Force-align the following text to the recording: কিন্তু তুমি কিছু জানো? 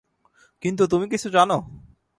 কিন্তু 0.63 0.83
তুমি 0.87 1.05
কিছু 1.09 1.27
জানো? 1.29 1.57